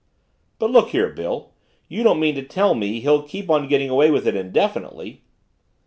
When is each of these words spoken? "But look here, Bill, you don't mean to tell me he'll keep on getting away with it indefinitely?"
"But 0.57 0.71
look 0.71 0.89
here, 0.89 1.09
Bill, 1.11 1.51
you 1.87 2.01
don't 2.01 2.19
mean 2.19 2.33
to 2.33 2.41
tell 2.41 2.73
me 2.73 3.01
he'll 3.01 3.21
keep 3.21 3.51
on 3.51 3.67
getting 3.67 3.91
away 3.91 4.09
with 4.09 4.25
it 4.27 4.35
indefinitely?" 4.35 5.21